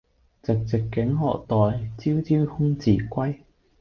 [0.41, 3.37] 寂寂竟何待，朝朝空自歸。